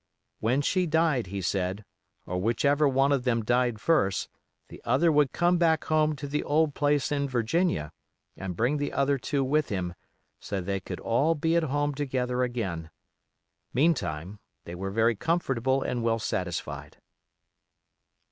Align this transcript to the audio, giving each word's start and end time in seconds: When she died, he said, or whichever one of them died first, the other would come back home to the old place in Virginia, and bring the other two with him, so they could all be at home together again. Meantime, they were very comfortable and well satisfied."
When 0.39 0.61
she 0.63 0.87
died, 0.87 1.27
he 1.27 1.43
said, 1.43 1.85
or 2.25 2.41
whichever 2.41 2.89
one 2.89 3.11
of 3.11 3.23
them 3.23 3.45
died 3.45 3.79
first, 3.79 4.29
the 4.67 4.81
other 4.83 5.11
would 5.11 5.31
come 5.31 5.59
back 5.59 5.83
home 5.83 6.15
to 6.15 6.27
the 6.27 6.43
old 6.43 6.73
place 6.73 7.11
in 7.11 7.29
Virginia, 7.29 7.91
and 8.35 8.55
bring 8.55 8.77
the 8.77 8.93
other 8.93 9.19
two 9.19 9.43
with 9.43 9.69
him, 9.69 9.93
so 10.39 10.59
they 10.59 10.79
could 10.79 10.99
all 10.99 11.35
be 11.35 11.55
at 11.55 11.61
home 11.61 11.93
together 11.93 12.41
again. 12.41 12.89
Meantime, 13.75 14.39
they 14.63 14.73
were 14.73 14.89
very 14.89 15.15
comfortable 15.15 15.83
and 15.83 16.01
well 16.01 16.17
satisfied." 16.17 16.97